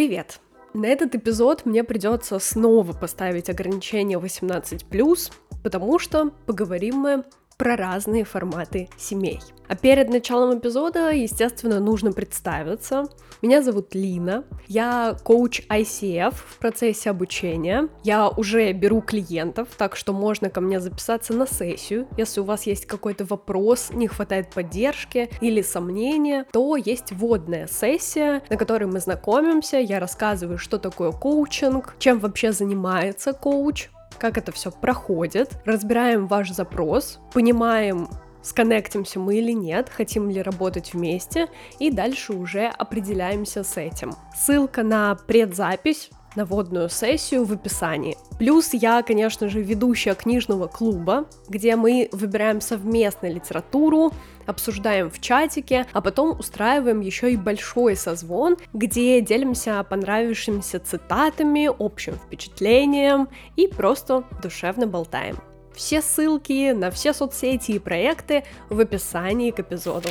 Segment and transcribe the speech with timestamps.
[0.00, 0.40] Привет!
[0.72, 7.24] На этот эпизод мне придется снова поставить ограничение 18+, потому что поговорим мы
[7.60, 9.38] про разные форматы семей.
[9.68, 13.04] А перед началом эпизода, естественно, нужно представиться.
[13.42, 17.88] Меня зовут Лина, я коуч ICF в процессе обучения.
[18.02, 22.08] Я уже беру клиентов, так что можно ко мне записаться на сессию.
[22.16, 28.42] Если у вас есть какой-то вопрос, не хватает поддержки или сомнения, то есть вводная сессия,
[28.48, 34.52] на которой мы знакомимся, я рассказываю, что такое коучинг, чем вообще занимается коуч, как это
[34.52, 38.08] все проходит, разбираем ваш запрос, понимаем,
[38.42, 41.48] сконнектимся мы или нет, хотим ли работать вместе,
[41.78, 44.14] и дальше уже определяемся с этим.
[44.36, 48.16] Ссылка на предзапись на водную сессию в описании.
[48.38, 54.12] Плюс я, конечно же, ведущая книжного клуба, где мы выбираем совместно литературу,
[54.46, 62.14] обсуждаем в чатике, а потом устраиваем еще и большой созвон, где делимся понравившимися цитатами, общим
[62.14, 65.36] впечатлением и просто душевно болтаем.
[65.74, 70.08] Все ссылки на все соцсети и проекты в описании к эпизоду.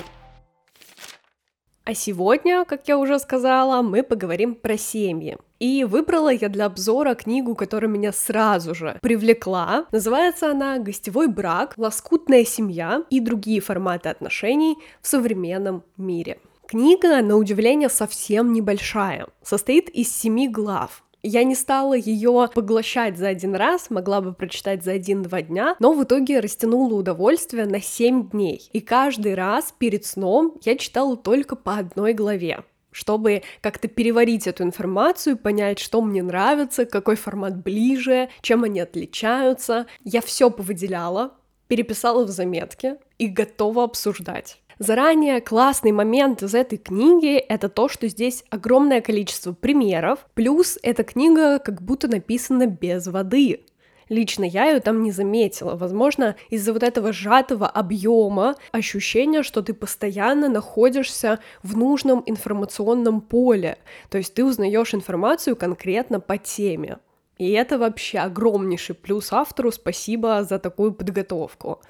[1.90, 5.40] А сегодня, как я уже сказала, мы поговорим про семьи.
[5.58, 9.88] И выбрала я для обзора книгу, которая меня сразу же привлекла.
[9.92, 11.74] Называется она «Гостевой брак.
[11.78, 16.38] Лоскутная семья и другие форматы отношений в современном мире».
[16.68, 19.26] Книга, на удивление, совсем небольшая.
[19.42, 21.04] Состоит из семи глав.
[21.22, 25.94] Я не стала ее поглощать за один раз, могла бы прочитать за один-два дня, но
[25.94, 28.70] в итоге растянула удовольствие на 7 дней.
[28.72, 34.64] И каждый раз перед сном я читала только по одной главе чтобы как-то переварить эту
[34.64, 39.86] информацию, понять, что мне нравится, какой формат ближе, чем они отличаются.
[40.04, 41.34] Я все повыделяла,
[41.68, 44.60] переписала в заметке и готова обсуждать.
[44.80, 51.04] Заранее классный момент из этой книги— это то, что здесь огромное количество примеров, плюс эта
[51.04, 53.66] книга как будто написана без воды.
[54.08, 55.76] Лично я ее там не заметила.
[55.76, 63.78] Возможно, из-за вот этого сжатого объема ощущения, что ты постоянно находишься в нужном информационном поле.
[64.10, 67.00] То есть ты узнаешь информацию конкретно по теме.
[67.38, 69.74] И это вообще огромнейший плюс автору.
[69.74, 71.82] Спасибо за такую подготовку.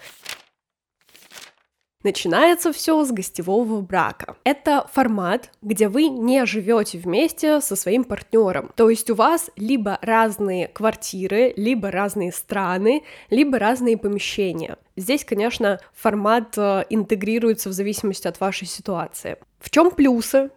[2.02, 4.38] Начинается все с гостевого брака.
[4.46, 8.72] Это формат, где вы не живете вместе со своим партнером.
[8.78, 14.78] То есть у вас либо разные квартиры, либо разные страны, либо разные помещения.
[14.96, 19.36] Здесь, конечно, формат э, интегрируется в зависимости от вашей ситуации.
[19.60, 20.52] В чем плюсы?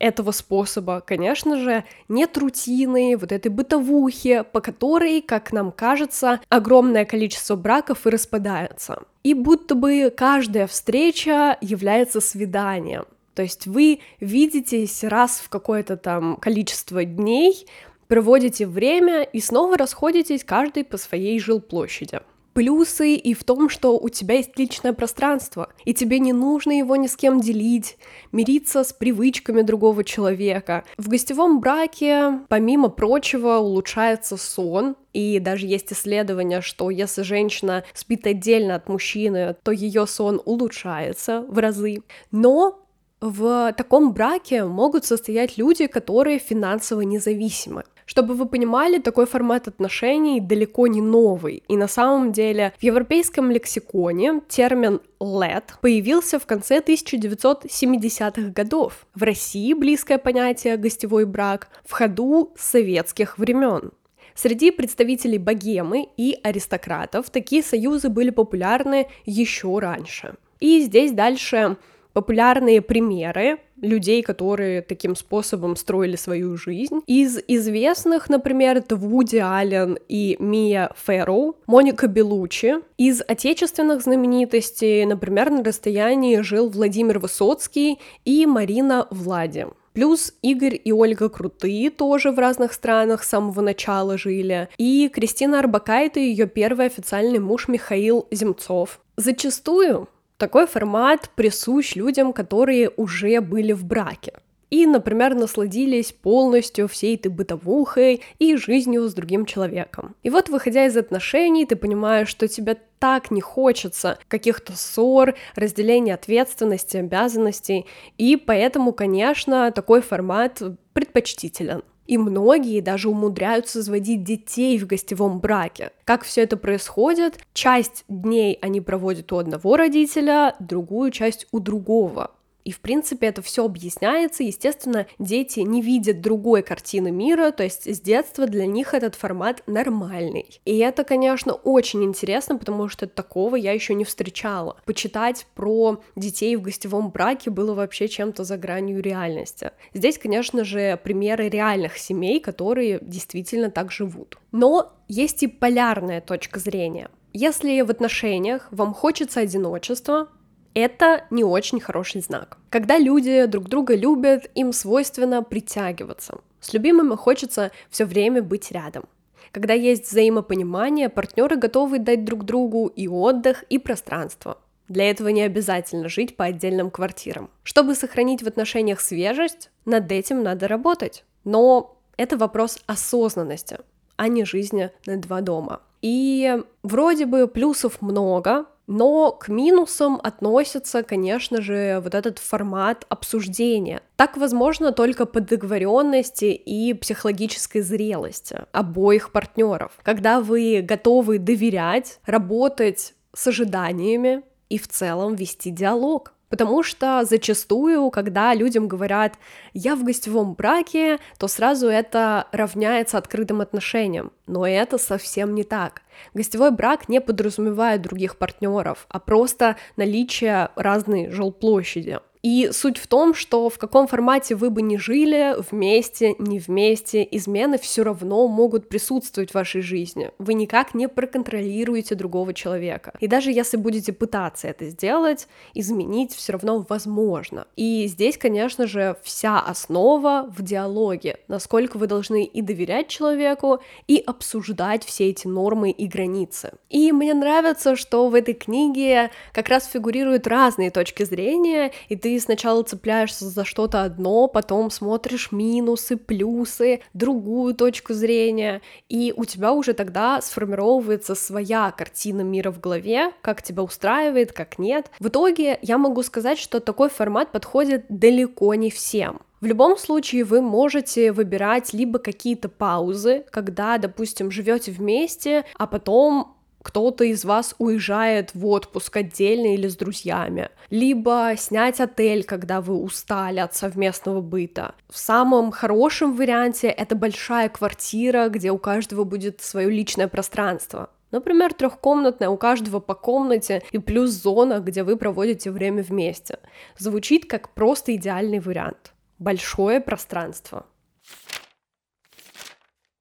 [0.00, 7.04] Этого способа, конечно же, нет рутины, вот этой бытовухи, по которой, как нам кажется, огромное
[7.04, 9.02] количество браков и распадается.
[9.22, 13.04] И будто бы каждая встреча является свиданием.
[13.34, 17.66] То есть вы видитесь раз в какое-то там количество дней,
[18.08, 22.20] проводите время и снова расходитесь каждый по своей жилплощади
[22.52, 26.96] плюсы и в том, что у тебя есть личное пространство, и тебе не нужно его
[26.96, 27.96] ни с кем делить,
[28.32, 30.84] мириться с привычками другого человека.
[30.96, 38.26] В гостевом браке, помимо прочего, улучшается сон, и даже есть исследования, что если женщина спит
[38.26, 42.02] отдельно от мужчины, то ее сон улучшается в разы.
[42.30, 42.86] Но
[43.20, 47.84] в таком браке могут состоять люди, которые финансово независимы.
[48.10, 51.62] Чтобы вы понимали, такой формат отношений далеко не новый.
[51.68, 59.06] И на самом деле в европейском лексиконе термин «let» появился в конце 1970-х годов.
[59.14, 63.92] В России близкое понятие «гостевой брак» в ходу советских времен.
[64.34, 70.34] Среди представителей богемы и аристократов такие союзы были популярны еще раньше.
[70.58, 71.76] И здесь дальше
[72.12, 77.00] популярные примеры людей, которые таким способом строили свою жизнь.
[77.06, 82.74] Из известных, например, это Вуди Аллен и Мия Ферроу, Моника Белучи.
[82.98, 89.66] Из отечественных знаменитостей, например, на расстоянии жил Владимир Высоцкий и Марина Влади.
[89.92, 94.68] Плюс Игорь и Ольга Крутые тоже в разных странах с самого начала жили.
[94.78, 99.00] И Кристина Арбакайте ее первый официальный муж Михаил Земцов.
[99.16, 100.08] Зачастую
[100.40, 104.32] такой формат присущ людям, которые уже были в браке
[104.70, 110.14] и, например, насладились полностью всей этой бытовухой и жизнью с другим человеком.
[110.22, 116.14] И вот, выходя из отношений, ты понимаешь, что тебе так не хочется каких-то ссор, разделения
[116.14, 121.82] ответственности, обязанностей, и поэтому, конечно, такой формат предпочтителен.
[122.10, 125.92] И многие даже умудряются заводить детей в гостевом браке.
[126.02, 127.38] Как все это происходит?
[127.52, 132.32] Часть дней они проводят у одного родителя, другую часть у другого.
[132.70, 134.44] И, в принципе, это все объясняется.
[134.44, 139.64] Естественно, дети не видят другой картины мира, то есть с детства для них этот формат
[139.66, 140.60] нормальный.
[140.64, 144.76] И это, конечно, очень интересно, потому что такого я еще не встречала.
[144.84, 149.72] Почитать про детей в гостевом браке было вообще чем-то за гранью реальности.
[149.92, 154.38] Здесь, конечно же, примеры реальных семей, которые действительно так живут.
[154.52, 157.10] Но есть и полярная точка зрения.
[157.32, 160.28] Если в отношениях вам хочется одиночества,
[160.74, 162.58] это не очень хороший знак.
[162.68, 166.38] Когда люди друг друга любят, им свойственно притягиваться.
[166.60, 169.04] С любимыми хочется все время быть рядом.
[169.52, 174.58] Когда есть взаимопонимание, партнеры готовы дать друг другу и отдых, и пространство.
[174.88, 177.50] Для этого не обязательно жить по отдельным квартирам.
[177.62, 181.24] Чтобы сохранить в отношениях свежесть, над этим надо работать.
[181.44, 183.78] Но это вопрос осознанности,
[184.16, 185.80] а не жизни на два дома.
[186.02, 194.02] И вроде бы плюсов много, но к минусам относится, конечно же, вот этот формат обсуждения.
[194.16, 203.14] Так возможно только по договоренности и психологической зрелости обоих партнеров, когда вы готовы доверять, работать
[203.32, 206.32] с ожиданиями и в целом вести диалог.
[206.50, 209.34] Потому что зачастую, когда людям говорят
[209.72, 214.32] «я в гостевом браке», то сразу это равняется открытым отношениям.
[214.48, 216.02] Но это совсем не так.
[216.34, 222.18] Гостевой брак не подразумевает других партнеров, а просто наличие разной жилплощади.
[222.42, 227.26] И суть в том, что в каком формате вы бы ни жили, вместе, не вместе,
[227.30, 230.30] измены все равно могут присутствовать в вашей жизни.
[230.38, 233.12] Вы никак не проконтролируете другого человека.
[233.20, 237.66] И даже если будете пытаться это сделать, изменить все равно возможно.
[237.76, 244.22] И здесь, конечно же, вся основа в диалоге, насколько вы должны и доверять человеку, и
[244.26, 246.72] обсуждать все эти нормы и границы.
[246.88, 252.29] И мне нравится, что в этой книге как раз фигурируют разные точки зрения, и ты
[252.30, 259.44] ты сначала цепляешься за что-то одно, потом смотришь минусы, плюсы, другую точку зрения, и у
[259.44, 265.10] тебя уже тогда сформировывается своя картина мира в голове, как тебя устраивает, как нет.
[265.18, 269.40] В итоге я могу сказать, что такой формат подходит далеко не всем.
[269.60, 276.54] В любом случае вы можете выбирать либо какие-то паузы, когда, допустим, живете вместе, а потом
[276.82, 282.94] кто-то из вас уезжает в отпуск отдельно или с друзьями, либо снять отель, когда вы
[282.94, 284.94] устали от совместного быта.
[285.08, 291.10] В самом хорошем варианте это большая квартира, где у каждого будет свое личное пространство.
[291.30, 296.58] Например, трехкомнатная, у каждого по комнате и плюс зона, где вы проводите время вместе.
[296.98, 299.12] Звучит как просто идеальный вариант.
[299.38, 300.86] Большое пространство.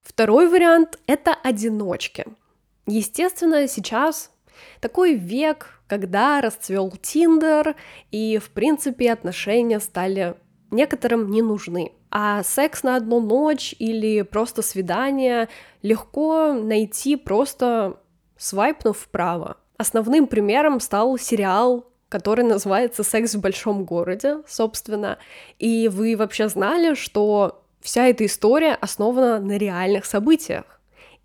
[0.02, 2.26] Второй вариант— это одиночки.
[2.90, 4.32] Естественно, сейчас
[4.82, 7.76] такой век, когда расцвел Тиндер,
[8.12, 10.36] и, в принципе, отношения стали
[10.72, 11.92] некоторым не нужны.
[12.12, 15.48] А секс на одну ночь или просто свидание
[15.84, 18.00] легко найти просто
[18.38, 19.58] свайпнув вправо.
[19.78, 25.20] Основным примером стал сериал который называется «Секс в большом городе», собственно.
[25.60, 30.79] И вы вообще знали, что вся эта история основана на реальных событиях.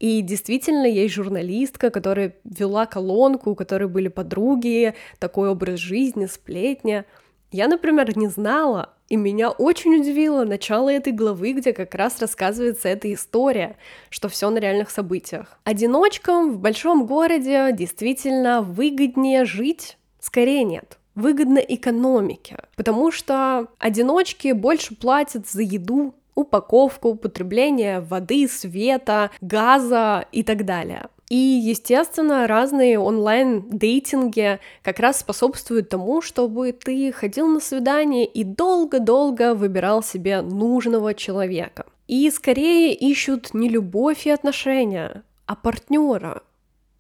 [0.05, 7.07] И действительно есть журналистка, которая вела колонку, у которой были подруги, такой образ жизни, сплетня.
[7.51, 12.91] Я, например, не знала, и меня очень удивило начало этой главы, где как раз рассказывается
[12.91, 13.79] эта история,
[14.11, 15.59] что все на реальных событиях.
[15.65, 19.97] Одиночкам в большом городе действительно выгоднее жить?
[20.21, 29.31] Скорее нет выгодно экономике, потому что одиночки больше платят за еду, упаковку, употребление воды, света,
[29.41, 31.09] газа и так далее.
[31.31, 39.55] И, естественно, разные онлайн-дейтинги как раз способствуют тому, чтобы ты ходил на свидание и долго-долго
[39.55, 41.87] выбирал себе нужного человека.
[42.07, 46.43] И скорее ищут не любовь и отношения, а партнера.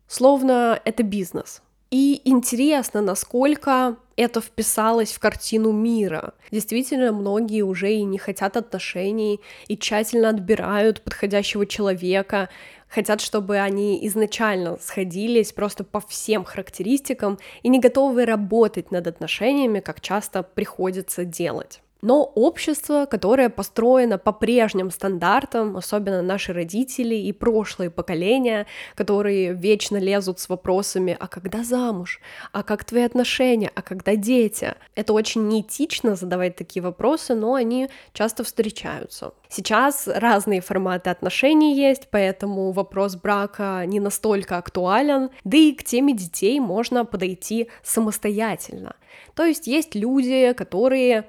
[0.08, 1.60] Словно это бизнес.
[1.90, 6.34] И интересно, насколько это вписалось в картину мира.
[6.50, 12.48] Действительно, многие уже и не хотят отношений, и тщательно отбирают подходящего человека,
[12.88, 19.80] хотят, чтобы они изначально сходились просто по всем характеристикам и не готовы работать над отношениями,
[19.80, 21.83] как часто приходится делать.
[22.04, 29.96] Но общество, которое построено по прежним стандартам, особенно наши родители и прошлые поколения, которые вечно
[29.96, 32.20] лезут с вопросами, а когда замуж,
[32.52, 34.74] а как твои отношения, а когда дети.
[34.94, 39.32] Это очень неэтично задавать такие вопросы, но они часто встречаются.
[39.48, 46.12] Сейчас разные форматы отношений есть, поэтому вопрос брака не настолько актуален, да и к теме
[46.12, 48.94] детей можно подойти самостоятельно.
[49.34, 51.24] То есть есть люди, которые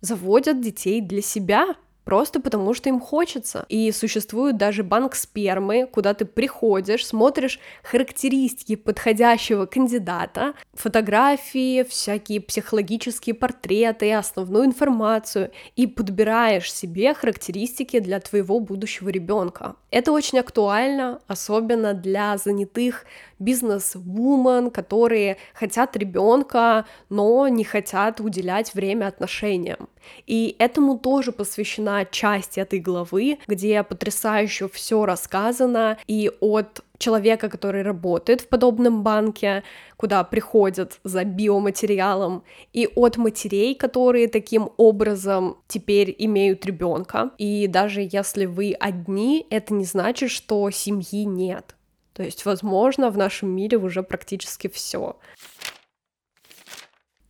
[0.00, 3.66] заводят детей для себя, просто потому что им хочется.
[3.68, 13.34] И существует даже банк спермы, куда ты приходишь, смотришь характеристики подходящего кандидата, фотографии, всякие психологические
[13.34, 19.76] портреты, основную информацию, и подбираешь себе характеристики для твоего будущего ребенка.
[19.90, 23.06] Это очень актуально, особенно для занятых
[23.38, 29.88] бизнес-вумен, которые хотят ребенка, но не хотят уделять время отношениям.
[30.26, 37.82] И этому тоже посвящена часть этой главы, где потрясающе все рассказано, и от человека, который
[37.82, 39.62] работает в подобном банке,
[39.96, 47.30] куда приходят за биоматериалом, и от матерей, которые таким образом теперь имеют ребенка.
[47.38, 51.76] И даже если вы одни, это не значит, что семьи нет.
[52.12, 55.16] То есть, возможно, в нашем мире уже практически все.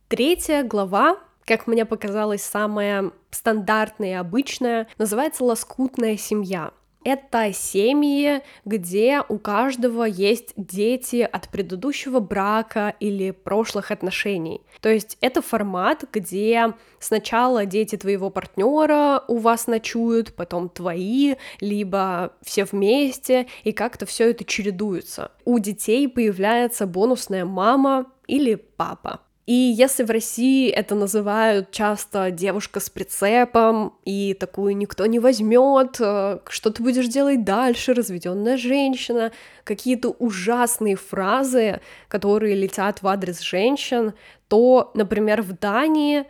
[0.07, 6.71] Третья глава, как мне показалось, самая стандартная и обычная, называется «Лоскутная семья».
[7.05, 14.61] Это семьи, где у каждого есть дети от предыдущего брака или прошлых отношений.
[14.81, 22.33] То есть это формат, где сначала дети твоего партнера у вас ночуют, потом твои, либо
[22.41, 25.31] все вместе, и как-то все это чередуется.
[25.45, 29.21] У детей появляется бонусная мама или папа.
[29.49, 35.95] И если в России это называют часто девушка с прицепом, и такую никто не возьмет,
[35.99, 39.31] э, что ты будешь делать дальше, разведенная женщина,
[39.63, 44.13] какие-то ужасные фразы, которые летят в адрес женщин,
[44.49, 46.25] то, например, в Дании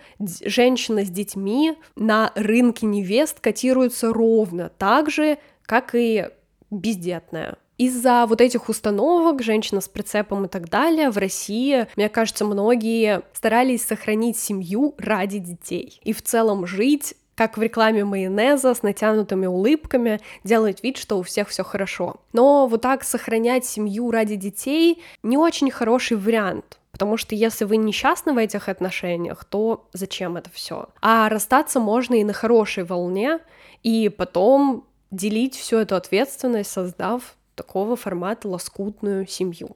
[0.46, 6.30] женщина с детьми на рынке невест котируется ровно так же, как и
[6.72, 7.58] бездетная.
[7.80, 13.22] Из-за вот этих установок, женщина с прицепом и так далее, в России, мне кажется, многие
[13.32, 19.46] старались сохранить семью ради детей и в целом жить как в рекламе майонеза с натянутыми
[19.46, 22.18] улыбками, делать вид, что у всех все хорошо.
[22.34, 26.80] Но вот так сохранять семью ради детей не очень хороший вариант.
[26.92, 30.90] Потому что если вы несчастны в этих отношениях, то зачем это все?
[31.02, 33.40] А расстаться можно и на хорошей волне,
[33.84, 39.76] и потом делить всю эту ответственность, создав такого формата лоскутную семью.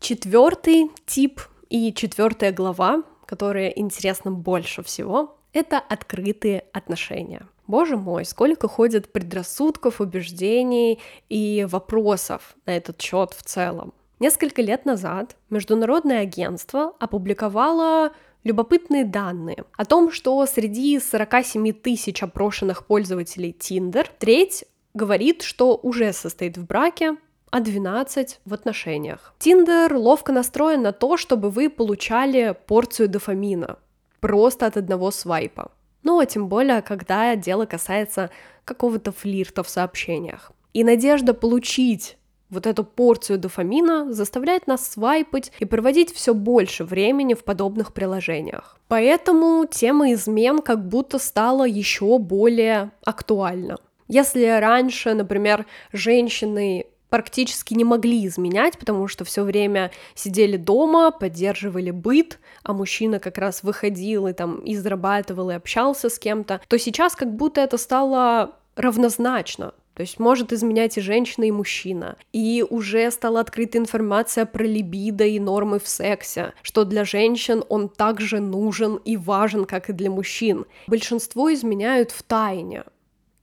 [0.00, 7.46] Четвертый тип и четвертая глава, которая интересна больше всего, это открытые отношения.
[7.68, 10.98] Боже мой, сколько ходит предрассудков, убеждений
[11.28, 13.94] и вопросов на этот счет в целом.
[14.18, 18.12] Несколько лет назад Международное агентство опубликовало
[18.46, 24.64] любопытные данные о том, что среди 47 тысяч опрошенных пользователей Tinder треть
[24.96, 27.16] говорит, что уже состоит в браке,
[27.50, 29.34] а 12 в отношениях.
[29.38, 33.78] Тиндер ловко настроен на то, чтобы вы получали порцию дофамина
[34.20, 35.70] просто от одного свайпа.
[36.02, 38.30] Ну, а тем более, когда дело касается
[38.64, 40.52] какого-то флирта в сообщениях.
[40.72, 42.16] И надежда получить
[42.50, 48.78] вот эту порцию дофамина заставляет нас свайпать и проводить все больше времени в подобных приложениях.
[48.88, 53.78] Поэтому тема измен как будто стала еще более актуальна.
[54.08, 61.90] Если раньше, например, женщины практически не могли изменять, потому что все время сидели дома, поддерживали
[61.90, 66.78] быт, а мужчина как раз выходил и там и зарабатывал, и общался с кем-то, то
[66.78, 69.72] сейчас как будто это стало равнозначно.
[69.94, 72.18] То есть может изменять и женщина, и мужчина.
[72.34, 77.88] И уже стала открыта информация про либидо и нормы в сексе, что для женщин он
[77.88, 80.66] также нужен и важен, как и для мужчин.
[80.86, 82.84] Большинство изменяют в тайне.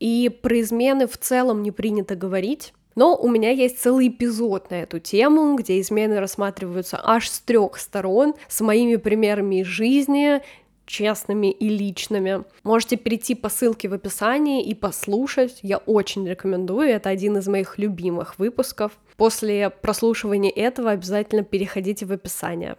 [0.03, 2.73] И про измены в целом не принято говорить.
[2.93, 7.77] Но у меня есть целый эпизод на эту тему, где измены рассматриваются аж с трех
[7.77, 10.41] сторон, с моими примерами из жизни,
[10.85, 12.43] честными и личными.
[12.63, 15.59] Можете перейти по ссылке в описании и послушать.
[15.61, 18.91] Я очень рекомендую, это один из моих любимых выпусков.
[19.15, 22.75] После прослушивания этого обязательно переходите в описание.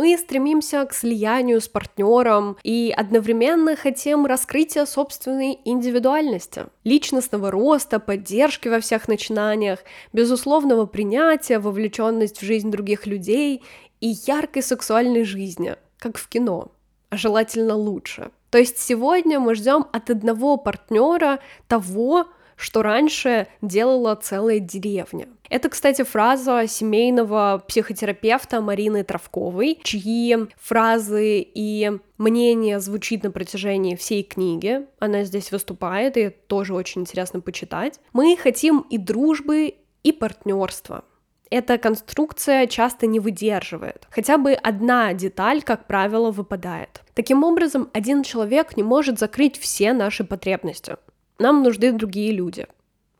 [0.00, 8.68] Мы стремимся к слиянию с партнером и одновременно хотим раскрытия собственной индивидуальности, личностного роста, поддержки
[8.68, 9.80] во всех начинаниях,
[10.12, 13.64] безусловного принятия, вовлеченность в жизнь других людей
[14.00, 16.70] и яркой сексуальной жизни, как в кино.
[17.10, 18.30] а желательно лучше.
[18.50, 22.28] То есть сегодня мы ждем от одного партнера того,
[22.58, 25.28] что раньше делала целая деревня.
[25.48, 34.22] Это, кстати, фраза семейного психотерапевта Марины Травковой, чьи фразы и мнение звучит на протяжении всей
[34.22, 34.86] книги.
[34.98, 38.00] Она здесь выступает, и тоже очень интересно почитать.
[38.12, 41.04] Мы хотим и дружбы, и партнерства.
[41.50, 44.06] Эта конструкция часто не выдерживает.
[44.10, 47.02] Хотя бы одна деталь, как правило, выпадает.
[47.14, 50.96] Таким образом, один человек не может закрыть все наши потребности.
[51.38, 52.66] Нам нужны другие люди.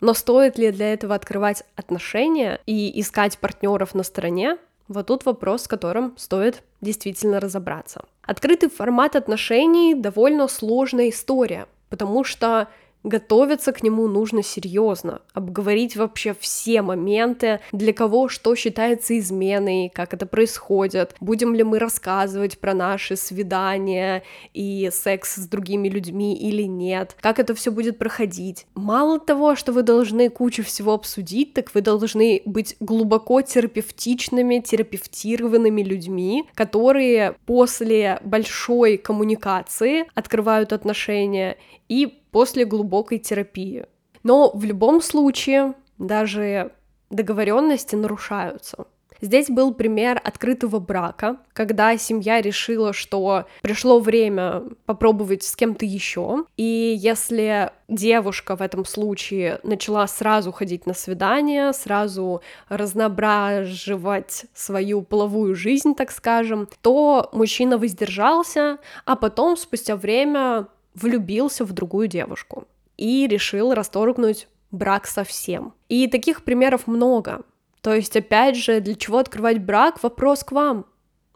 [0.00, 4.58] Но стоит ли для этого открывать отношения и искать партнеров на стороне?
[4.86, 8.04] Вот тут вопрос, с которым стоит действительно разобраться.
[8.22, 12.68] Открытый формат отношений довольно сложная история, потому что
[13.08, 20.12] Готовиться к нему нужно серьезно, обговорить вообще все моменты, для кого что считается изменой, как
[20.12, 26.64] это происходит, будем ли мы рассказывать про наши свидания и секс с другими людьми или
[26.64, 28.66] нет, как это все будет проходить.
[28.74, 35.80] Мало того, что вы должны кучу всего обсудить, так вы должны быть глубоко терапевтичными, терапевтированными
[35.80, 41.56] людьми, которые после большой коммуникации открывают отношения
[41.88, 43.86] и после глубокой терапии.
[44.22, 46.72] Но в любом случае даже
[47.10, 48.86] договоренности нарушаются.
[49.20, 56.44] Здесь был пример открытого брака, когда семья решила, что пришло время попробовать с кем-то еще,
[56.56, 65.56] и если девушка в этом случае начала сразу ходить на свидания, сразу разноображивать свою половую
[65.56, 72.66] жизнь, так скажем, то мужчина воздержался, а потом, спустя время, влюбился в другую девушку
[72.96, 75.74] и решил расторгнуть брак совсем.
[75.88, 77.42] И таких примеров много.
[77.80, 80.02] То есть, опять же, для чего открывать брак?
[80.02, 80.86] Вопрос к вам.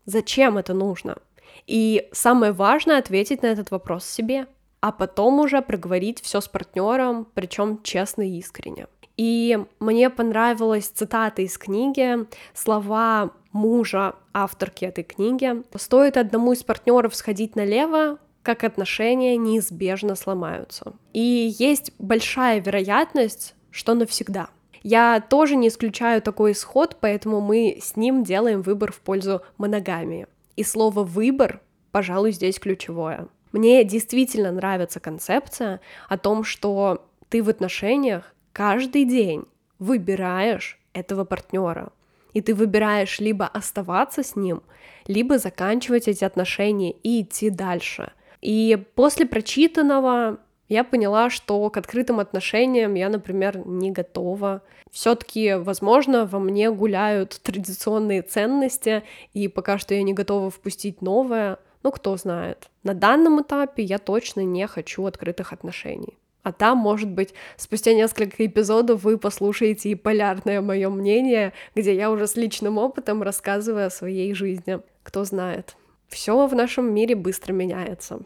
[0.04, 1.18] Зачем это нужно?
[1.66, 4.47] И самое важное ответить на этот вопрос себе,
[4.80, 8.87] а потом уже проговорить все с партнером, причем честно и искренне.
[9.16, 15.62] И мне понравилась цитата из книги, слова мужа авторки этой книги.
[15.76, 20.92] Стоит одному из партнеров сходить налево, как отношения неизбежно сломаются.
[21.12, 24.49] И есть большая вероятность, что навсегда.
[24.82, 30.26] Я тоже не исключаю такой исход, поэтому мы с ним делаем выбор в пользу моногамии.
[30.56, 31.61] И слово «выбор»,
[31.92, 33.28] пожалуй, здесь ключевое.
[33.52, 39.44] Мне действительно нравится концепция о том, что ты в отношениях каждый день
[39.78, 41.92] выбираешь этого партнера.
[42.33, 44.62] И ты выбираешь либо оставаться с ним,
[45.07, 52.18] либо заканчивать эти отношения и идти дальше— и после прочитанного я поняла, что к открытым
[52.18, 54.62] отношениям я, например, не готова.
[54.90, 61.59] Все-таки, возможно, во мне гуляют традиционные ценности, и пока что я не готова впустить новое.
[61.83, 62.68] Ну, кто знает.
[62.85, 66.18] На данном этапе я точно не хочу открытых отношений.
[66.42, 72.11] А там, может быть, спустя несколько эпизодов вы послушаете и полярное мое мнение, где я
[72.11, 74.81] уже с личным опытом рассказываю о своей жизни.
[75.05, 75.76] Кто знает.
[76.12, 78.20] Все в нашем мире быстро меняется.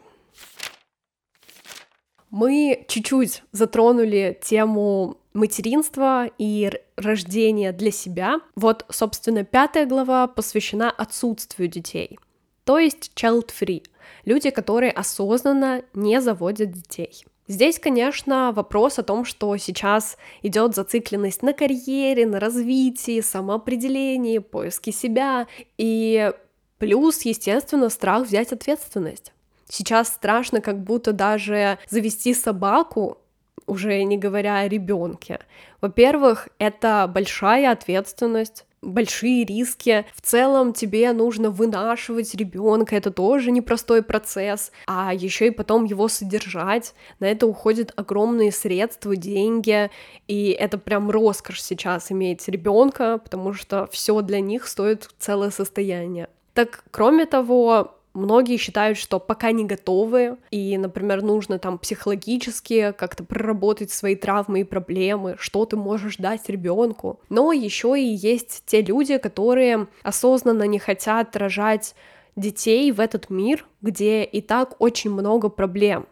[2.29, 8.41] Мы чуть-чуть затронули тему материнства и рождения для себя.
[8.55, 12.19] Вот, собственно, пятая глава посвящена отсутствию детей,
[12.65, 13.85] то есть child-free,
[14.25, 17.23] люди, которые осознанно не заводят детей.
[17.47, 24.91] Здесь, конечно, вопрос о том, что сейчас идет зацикленность на карьере, на развитии, самоопределении, поиске
[24.91, 25.47] себя,
[25.77, 26.33] и
[26.77, 29.33] плюс, естественно, страх взять ответственность.
[29.69, 33.17] Сейчас страшно как будто даже завести собаку,
[33.65, 35.39] уже не говоря о ребенке.
[35.81, 40.05] Во-первых, это большая ответственность, большие риски.
[40.15, 46.07] В целом тебе нужно вынашивать ребенка, это тоже непростой процесс, а еще и потом его
[46.07, 46.93] содержать.
[47.19, 49.89] На это уходят огромные средства, деньги,
[50.27, 56.29] и это прям роскошь сейчас иметь ребенка, потому что все для них стоит целое состояние.
[56.57, 63.23] Так, кроме того, Многие считают, что пока не готовы, и, например, нужно там психологически как-то
[63.23, 67.19] проработать свои травмы и проблемы, что ты можешь дать ребенку.
[67.29, 71.93] Но еще и есть те люди, которые осознанно не хотят рожать
[72.35, 76.07] детей в этот мир, где и так очень много проблем.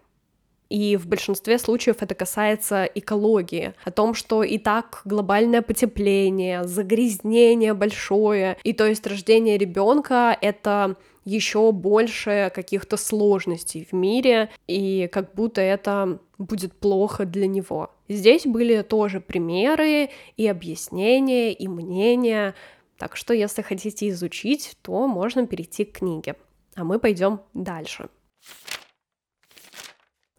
[0.76, 7.74] И в большинстве случаев это касается экологии, о том, что и так глобальное потепление, загрязнение
[7.74, 15.34] большое, и то есть рождение ребенка это еще больше каких-то сложностей в мире, и как
[15.34, 17.90] будто это будет плохо для него.
[18.10, 22.54] Здесь были тоже примеры и объяснения, и мнения,
[22.98, 26.36] так что если хотите изучить, то можно перейти к книге.
[26.76, 28.10] А мы пойдем дальше.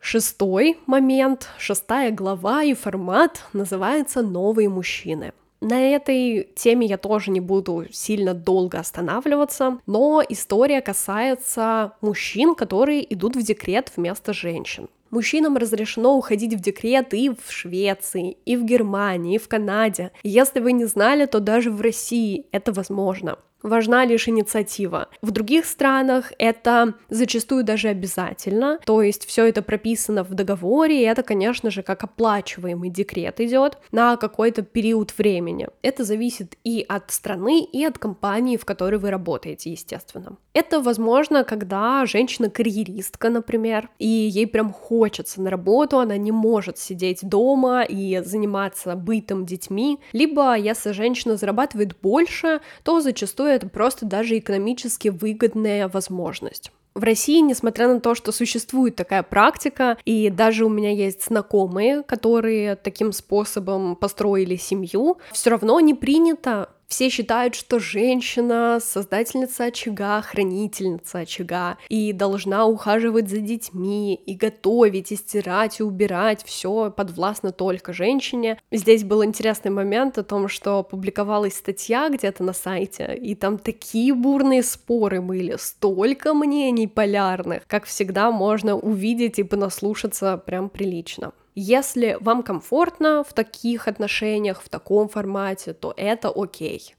[0.09, 5.33] Шестой момент, шестая глава и формат называется «Новые мужчины».
[5.61, 13.13] На этой теме я тоже не буду сильно долго останавливаться, но история касается мужчин, которые
[13.13, 14.89] идут в декрет вместо женщин.
[15.11, 20.13] Мужчинам разрешено уходить в декрет и в Швеции, и в Германии, и в Канаде.
[20.23, 25.09] Если вы не знали, то даже в России это возможно важна лишь инициатива.
[25.23, 31.07] В других странах это зачастую даже обязательно, то есть все это прописано в договоре, и
[31.07, 35.69] это, конечно же, как оплачиваемый декрет идет на какой-то период времени.
[35.83, 40.37] Это зависит и от страны, и от компании, в которой вы работаете, естественно.
[40.53, 47.21] Это возможно, когда женщина-карьеристка, например, и ей прям хочется на работу, она не может сидеть
[47.23, 54.39] дома и заниматься бытом, детьми, либо если женщина зарабатывает больше, то зачастую это просто даже
[54.39, 56.71] экономически выгодная возможность.
[56.95, 62.03] В России, несмотря на то, что существует такая практика, и даже у меня есть знакомые,
[62.03, 70.23] которые таким способом построили семью, все равно не принято все считают, что женщина— создательница очага,
[70.23, 77.53] хранительница очага, и должна ухаживать за детьми, и готовить, и стирать, и убирать, все подвластно
[77.53, 78.59] только женщине.
[78.71, 84.15] Здесь был интересный момент о том, что публиковалась статья где-то на сайте, и там такие
[84.15, 91.33] бурные споры были, столько мнений полярных, как всегда можно увидеть и понаслушаться прям прилично.
[91.59, 96.95] Если вам комфортно в таких отношениях, в таком формате, то это окей.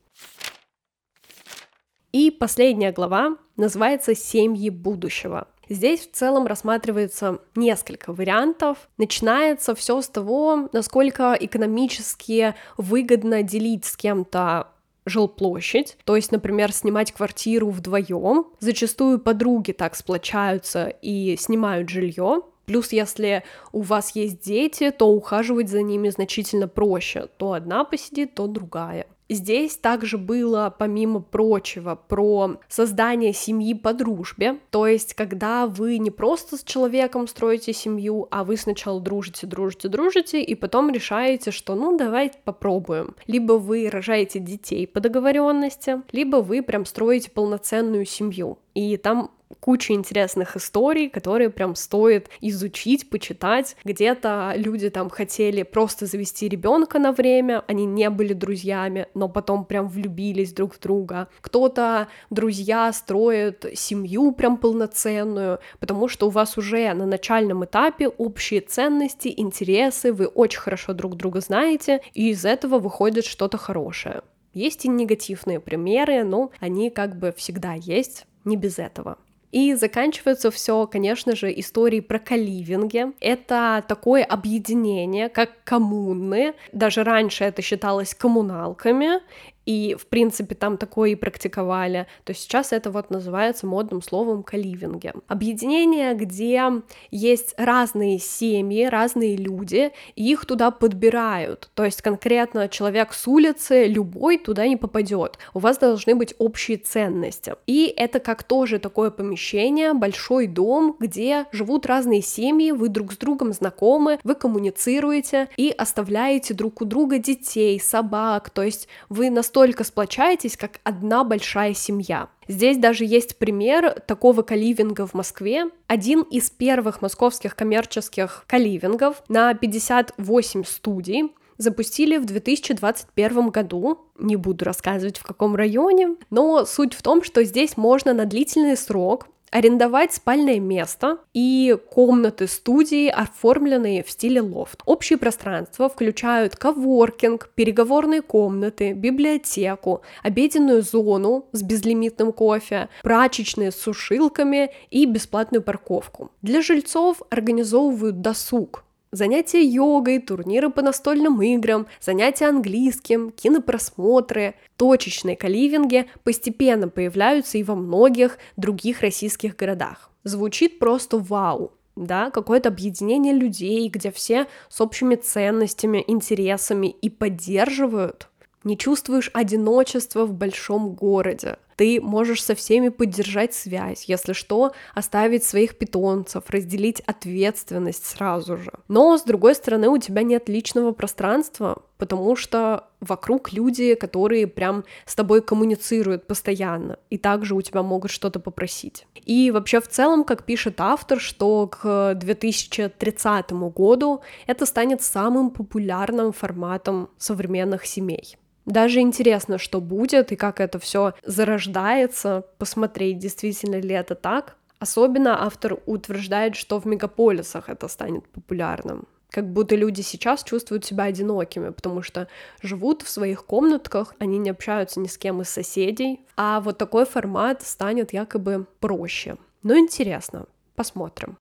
[2.11, 5.47] И последняя глава называется «Семьи будущего».
[5.69, 8.89] Здесь в целом рассматривается несколько вариантов.
[8.97, 14.69] Начинается все с того, насколько экономически выгодно делить с кем-то
[15.05, 18.47] жилплощадь, то есть, например, снимать квартиру вдвоем.
[18.59, 25.69] Зачастую подруги так сплочаются и снимают жилье, Плюс, если у вас есть дети, то ухаживать
[25.69, 27.27] за ними значительно проще.
[27.37, 29.07] То одна посидит, то другая.
[29.29, 36.11] Здесь также было, помимо прочего, про создание семьи по дружбе, то есть когда вы не
[36.11, 41.75] просто с человеком строите семью, а вы сначала дружите, дружите, дружите, и потом решаете, что
[41.75, 43.15] ну давайте попробуем.
[43.27, 48.59] Либо вы рожаете детей по договоренности, либо вы прям строите полноценную семью.
[48.77, 53.75] И там куча интересных историй, которые прям стоит изучить, почитать.
[53.83, 59.65] Где-то люди там хотели просто завести ребенка на время, они не были друзьями, но потом
[59.65, 61.27] прям влюбились друг в друга.
[61.41, 68.61] Кто-то друзья строят семью прям полноценную, потому что у вас уже на начальном этапе общие
[68.61, 74.21] ценности, интересы, вы очень хорошо друг друга знаете, и из этого выходит что-то хорошее.
[74.57, 79.17] Есть и негативные примеры, но они как бы всегда есть, не без этого.
[79.51, 83.07] И заканчивается все, конечно же, историей про каливинги.
[83.21, 86.53] Это такое объединение, как коммуны.
[86.73, 89.21] Даже раньше это считалось коммуналками
[89.67, 95.11] и, в принципе, там такое и практиковали, то сейчас это вот называется модным словом каливинги.
[95.27, 96.71] Объединение, где
[97.11, 103.87] есть разные семьи, разные люди, и их туда подбирают, то есть конкретно человек с улицы,
[103.87, 107.55] любой туда не попадет, у вас должны быть общие ценности.
[107.65, 113.17] И это как тоже такое помещение, большой дом, где живут разные семьи, вы друг с
[113.17, 119.56] другом знакомы, вы коммуницируете и оставляете друг у друга детей, собак, то есть вы настолько
[119.57, 122.29] настолько сплочаетесь, как одна большая семья.
[122.47, 125.65] Здесь даже есть пример такого каливинга в Москве.
[125.87, 133.97] Один из первых московских коммерческих каливингов на 58 студий запустили в 2021 году.
[134.19, 138.77] Не буду рассказывать в каком районе, но суть в том, что здесь можно на длительный
[138.77, 144.81] срок арендовать спальное место и комнаты студии, оформленные в стиле лофт.
[144.85, 154.71] Общие пространства включают коворкинг, переговорные комнаты, библиотеку, обеденную зону с безлимитным кофе, прачечные с сушилками
[154.89, 156.31] и бесплатную парковку.
[156.41, 166.07] Для жильцов организовывают досуг, Занятия йогой, турниры по настольным играм, занятия английским, кинопросмотры, точечные каливинги
[166.23, 170.11] постепенно появляются и во многих других российских городах.
[170.25, 178.27] Звучит просто вау, да, какое-то объединение людей, где все с общими ценностями, интересами и поддерживают.
[178.65, 181.57] Не чувствуешь одиночества в большом городе.
[181.77, 188.73] Ты можешь со всеми поддержать связь, если что, оставить своих питомцев, разделить ответственность сразу же.
[188.87, 194.85] Но, с другой стороны, у тебя нет личного пространства, потому что вокруг люди, которые прям
[195.05, 199.05] с тобой коммуницируют постоянно, и также у тебя могут что-то попросить.
[199.25, 206.33] И вообще в целом, как пишет автор, что к 2030 году это станет самым популярным
[206.33, 208.35] форматом современных семей.
[208.67, 214.57] Даже интересно, что будет и как это все зарождается, посмотреть, действительно ли это так.
[214.77, 221.03] Особенно автор утверждает, что в мегаполисах это станет популярным как будто люди сейчас чувствуют себя
[221.03, 222.27] одинокими, потому что
[222.61, 227.05] живут в своих комнатках, они не общаются ни с кем из соседей, а вот такой
[227.05, 229.35] формат станет якобы проще.
[229.63, 231.37] Но интересно, посмотрим.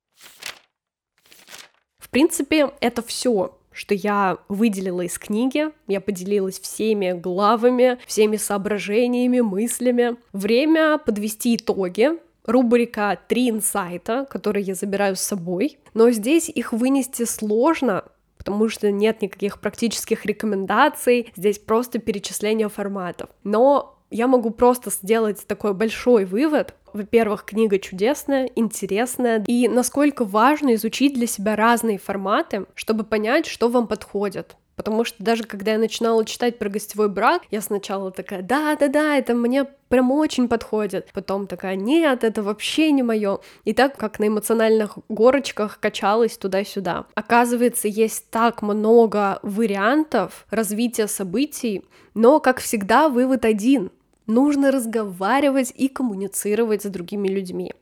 [1.99, 5.67] В принципе, это все, что я выделила из книги.
[5.87, 10.17] Я поделилась всеми главами, всеми соображениями, мыслями.
[10.33, 12.13] Время подвести итоги
[12.47, 18.05] рубрика «Три инсайта», которые я забираю с собой, но здесь их вынести сложно,
[18.39, 23.29] потому что нет никаких практических рекомендаций, здесь просто перечисление форматов.
[23.43, 26.75] Но я могу просто сделать такой большой вывод.
[26.93, 33.69] Во-первых, книга чудесная, интересная, и насколько важно изучить для себя разные форматы, чтобы понять, что
[33.69, 34.57] вам подходит.
[34.77, 39.35] Потому что даже когда я начинала читать про гостевой брак, я сначала такая, да-да-да, это
[39.35, 41.09] мне прям очень подходит.
[41.15, 43.39] Потом такая, нет, это вообще не мое.
[43.65, 47.07] И так как на эмоциональных горочках качалась туда-сюда.
[47.15, 53.91] Оказывается, есть так много вариантов развития событий, но, как всегда, вывод один.
[54.27, 57.73] Нужно разговаривать и коммуницировать с другими людьми.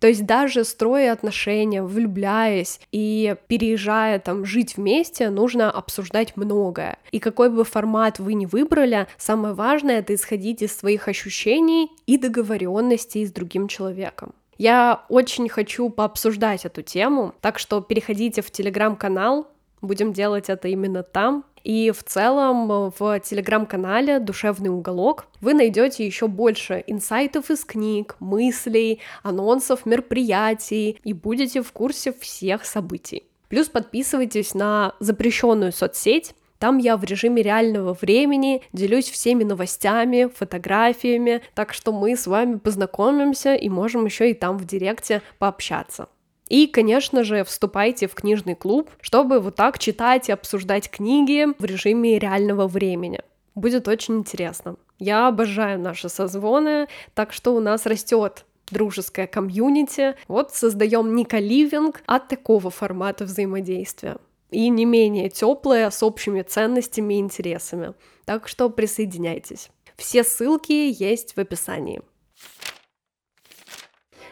[0.00, 6.96] То есть даже строя отношения, влюбляясь и переезжая там жить вместе, нужно обсуждать многое.
[7.12, 12.16] И какой бы формат вы ни выбрали, самое важное это исходить из своих ощущений и
[12.16, 14.32] договоренностей с другим человеком.
[14.56, 19.48] Я очень хочу пообсуждать эту тему, так что переходите в телеграм-канал,
[19.80, 21.44] будем делать это именно там.
[21.64, 28.16] И в целом э, в телеграм-канале «Душевный уголок» вы найдете еще больше инсайтов из книг,
[28.20, 33.24] мыслей, анонсов мероприятий и будете в курсе всех событий.
[33.48, 41.40] Плюс подписывайтесь на запрещенную соцсеть, там я в режиме реального времени делюсь всеми новостями, фотографиями,
[41.54, 46.08] так что мы с вами познакомимся и можем еще и там в директе пообщаться.
[46.50, 51.64] И, конечно же, вступайте в книжный клуб, чтобы вот так читать и обсуждать книги в
[51.64, 53.20] режиме реального времени.
[53.54, 54.74] Будет очень интересно.
[54.98, 60.16] Я обожаю наши созвоны, так что у нас растет дружеское комьюнити.
[60.26, 64.16] Вот создаем Ника Ливинг от такого формата взаимодействия.
[64.50, 67.94] И не менее теплое, с общими ценностями и интересами.
[68.24, 69.70] Так что присоединяйтесь.
[69.96, 72.02] Все ссылки есть в описании.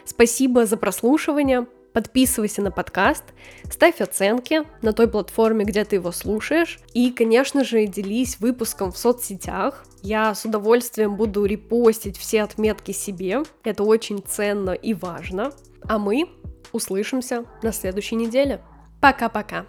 [0.03, 1.65] Спасибо за прослушивание.
[1.99, 3.25] Подписывайся на подкаст,
[3.69, 8.97] ставь оценки на той платформе, где ты его слушаешь, и, конечно же, делись выпуском в
[8.97, 9.83] соцсетях.
[10.01, 15.51] Я с удовольствием буду репостить все отметки себе, это очень ценно и важно.
[15.89, 16.29] А мы
[16.71, 18.61] услышимся на следующей неделе.
[19.01, 19.65] Пока-пока!